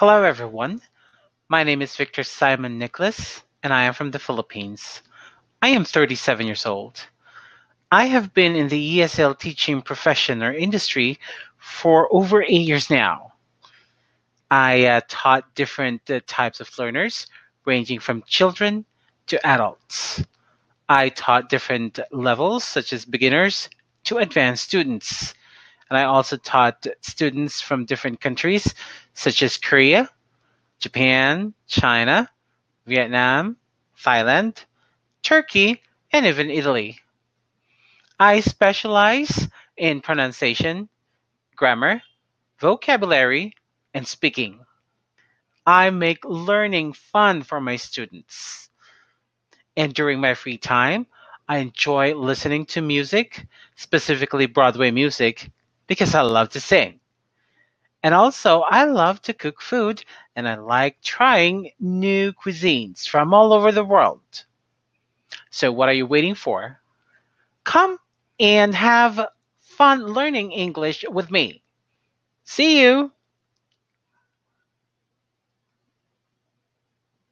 [0.00, 0.80] Hello, everyone.
[1.48, 5.02] My name is Victor Simon Nicolas, and I am from the Philippines.
[5.60, 7.04] I am 37 years old.
[7.90, 11.18] I have been in the ESL teaching profession or industry
[11.58, 13.32] for over eight years now.
[14.52, 17.26] I uh, taught different uh, types of learners,
[17.64, 18.84] ranging from children
[19.26, 20.22] to adults.
[20.88, 23.68] I taught different levels, such as beginners
[24.04, 25.34] to advanced students.
[25.90, 28.74] And I also taught students from different countries,
[29.14, 30.08] such as Korea,
[30.78, 32.30] Japan, China,
[32.86, 33.56] Vietnam,
[34.02, 34.64] Thailand,
[35.22, 36.98] Turkey, and even Italy.
[38.20, 40.88] I specialize in pronunciation,
[41.56, 42.02] grammar,
[42.58, 43.54] vocabulary,
[43.94, 44.60] and speaking.
[45.66, 48.70] I make learning fun for my students.
[49.76, 51.06] And during my free time,
[51.48, 55.50] I enjoy listening to music, specifically Broadway music,
[55.88, 57.00] because I love to sing.
[58.04, 60.04] And also, I love to cook food
[60.36, 64.44] and I like trying new cuisines from all over the world.
[65.50, 66.80] So, what are you waiting for?
[67.64, 67.98] Come
[68.38, 69.26] and have
[69.60, 71.62] fun learning English with me.
[72.44, 73.12] See you!